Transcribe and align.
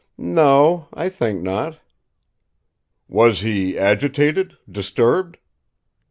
"No; 0.17 0.87
I 0.95 1.09
think 1.09 1.43
not." 1.43 1.77
"Was 3.07 3.41
he 3.41 3.77
agitated, 3.77 4.57
disturbed?" 4.67 5.37